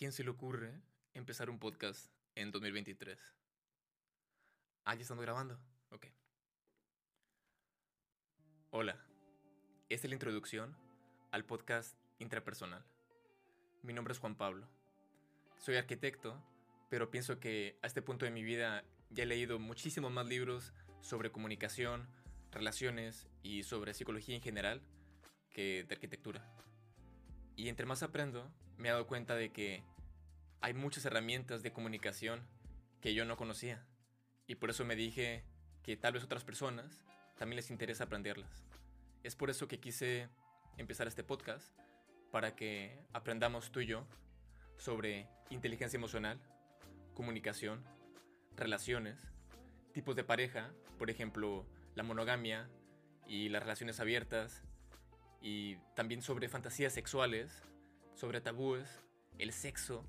[0.00, 0.72] quién se le ocurre
[1.12, 3.20] empezar un podcast en 2023?
[4.86, 5.60] Ah, ya estamos grabando.
[5.90, 6.06] Ok.
[8.70, 8.96] Hola.
[9.90, 10.74] Esta es la introducción
[11.32, 12.82] al podcast intrapersonal.
[13.82, 14.66] Mi nombre es Juan Pablo.
[15.58, 16.42] Soy arquitecto,
[16.88, 20.72] pero pienso que a este punto de mi vida ya he leído muchísimos más libros
[21.02, 22.08] sobre comunicación,
[22.52, 24.80] relaciones y sobre psicología en general
[25.50, 26.42] que de arquitectura.
[27.54, 29.84] Y entre más aprendo, me he dado cuenta de que
[30.62, 32.40] hay muchas herramientas de comunicación
[33.00, 33.86] que yo no conocía.
[34.46, 35.44] Y por eso me dije
[35.82, 37.04] que tal vez otras personas
[37.38, 38.64] también les interesa aprenderlas.
[39.22, 40.28] Es por eso que quise
[40.78, 41.74] empezar este podcast,
[42.30, 44.06] para que aprendamos tú y yo
[44.78, 46.40] sobre inteligencia emocional,
[47.14, 47.84] comunicación,
[48.56, 49.18] relaciones,
[49.92, 52.70] tipos de pareja, por ejemplo, la monogamia
[53.26, 54.62] y las relaciones abiertas,
[55.42, 57.62] y también sobre fantasías sexuales,
[58.20, 59.00] sobre tabúes,
[59.38, 60.04] el sexo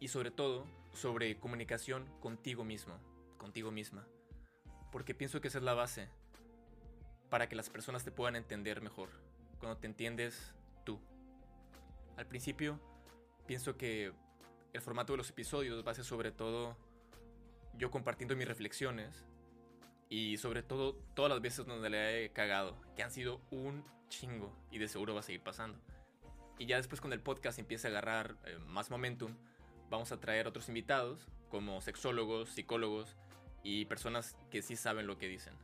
[0.00, 3.00] y sobre todo sobre comunicación contigo mismo,
[3.38, 4.06] contigo misma.
[4.92, 6.10] Porque pienso que esa es la base
[7.30, 9.08] para que las personas te puedan entender mejor,
[9.60, 11.00] cuando te entiendes tú.
[12.18, 12.78] Al principio,
[13.46, 14.12] pienso que
[14.74, 16.76] el formato de los episodios va a ser sobre todo
[17.78, 19.24] yo compartiendo mis reflexiones
[20.10, 24.54] y sobre todo todas las veces donde le he cagado, que han sido un chingo
[24.70, 25.80] y de seguro va a seguir pasando.
[26.58, 29.34] Y ya después cuando el podcast empiece a agarrar eh, más momentum,
[29.90, 33.16] vamos a traer otros invitados como sexólogos, psicólogos
[33.62, 35.54] y personas que sí saben lo que dicen.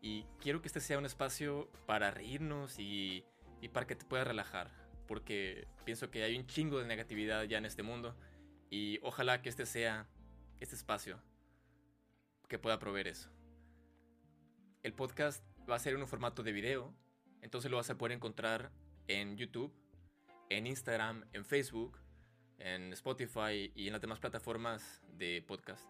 [0.00, 3.24] Y quiero que este sea un espacio para reírnos y,
[3.60, 4.70] y para que te puedas relajar,
[5.06, 8.16] porque pienso que hay un chingo de negatividad ya en este mundo
[8.68, 10.08] y ojalá que este sea
[10.58, 11.20] este espacio
[12.48, 13.30] que pueda proveer eso.
[14.82, 16.92] El podcast va a ser en un formato de video,
[17.40, 18.72] entonces lo vas a poder encontrar
[19.08, 19.72] en YouTube,
[20.48, 21.98] en Instagram, en Facebook,
[22.58, 25.84] en Spotify y en las demás plataformas de podcast.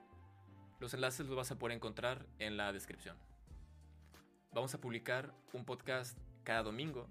[0.81, 3.17] Los enlaces los vas a poder encontrar en la descripción.
[4.53, 7.09] Vamos a publicar un podcast cada domingo,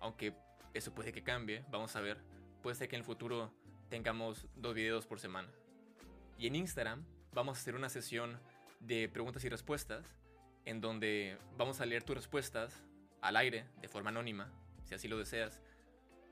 [0.00, 0.34] aunque
[0.74, 2.18] eso puede que cambie, vamos a ver.
[2.62, 3.52] Puede ser que en el futuro
[3.88, 5.48] tengamos dos videos por semana.
[6.38, 8.40] Y en Instagram vamos a hacer una sesión
[8.80, 10.04] de preguntas y respuestas
[10.64, 12.82] en donde vamos a leer tus respuestas
[13.20, 14.50] al aire de forma anónima
[14.92, 15.62] si así lo deseas,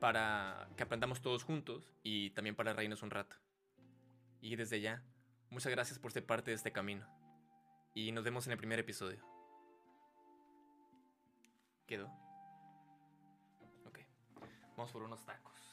[0.00, 3.36] para que aprendamos todos juntos y también para reírnos un rato.
[4.42, 5.02] Y desde ya,
[5.48, 7.06] muchas gracias por ser parte de este camino.
[7.94, 9.24] Y nos vemos en el primer episodio.
[11.86, 12.06] ¿Quedó?
[13.86, 14.00] Ok.
[14.76, 15.69] Vamos por unos tacos.